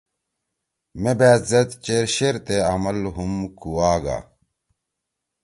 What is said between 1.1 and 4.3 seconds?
بأت زید چیر شیرتے عمل ہُم کُواگا